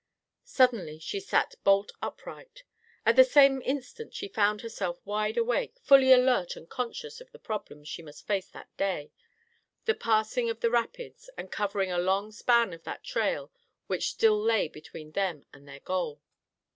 Suddenly 0.49 0.97
she 0.97 1.19
sat 1.19 1.53
bolt 1.63 1.91
upright. 2.01 2.63
At 3.05 3.15
the 3.15 3.23
same 3.23 3.61
instant 3.61 4.15
she 4.15 4.27
found 4.27 4.61
herself 4.61 4.99
wide 5.05 5.37
awake, 5.37 5.77
fully 5.83 6.11
alert 6.11 6.55
and 6.55 6.67
conscious 6.67 7.21
of 7.21 7.29
the 7.31 7.37
problems 7.37 7.87
she 7.87 8.01
must 8.01 8.25
face 8.25 8.49
that 8.49 8.75
day—the 8.77 9.93
passing 9.93 10.49
of 10.49 10.61
the 10.61 10.71
rapids 10.71 11.29
and 11.37 11.51
covering 11.51 11.91
a 11.91 11.99
long 11.99 12.31
span 12.31 12.73
of 12.73 12.81
that 12.83 13.03
trail 13.03 13.51
which 13.85 14.09
still 14.09 14.41
lay 14.41 14.67
between 14.67 15.11
them 15.11 15.45
and 15.53 15.67
their 15.67 15.81
goal. 15.81 16.19